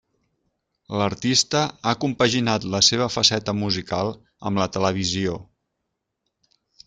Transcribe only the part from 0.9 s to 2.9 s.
L'artista ha compaginat la